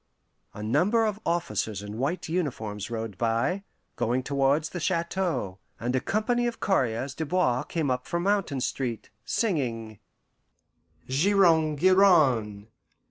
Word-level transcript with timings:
A 0.55 0.63
number 0.63 1.05
of 1.05 1.19
officers 1.27 1.83
in 1.83 1.99
white 1.99 2.27
uniforms 2.27 2.89
rode 2.89 3.19
by, 3.19 3.61
going 3.97 4.23
towards 4.23 4.69
the 4.69 4.79
chateau, 4.79 5.59
and 5.79 5.95
a 5.95 5.99
company 5.99 6.47
of 6.47 6.59
coureurs 6.59 7.13
de 7.13 7.23
bois 7.23 7.61
came 7.61 7.91
up 7.91 8.07
from 8.07 8.23
Mountain 8.23 8.61
Street, 8.61 9.11
singing: 9.25 9.99
"Giron, 11.07 11.77
giran! 11.77 12.69